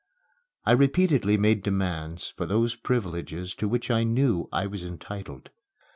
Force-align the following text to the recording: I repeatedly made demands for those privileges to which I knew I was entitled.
I 0.65 0.71
repeatedly 0.71 1.37
made 1.37 1.61
demands 1.61 2.29
for 2.35 2.47
those 2.47 2.73
privileges 2.73 3.53
to 3.53 3.67
which 3.67 3.91
I 3.91 4.03
knew 4.03 4.49
I 4.51 4.65
was 4.65 4.83
entitled. 4.83 5.51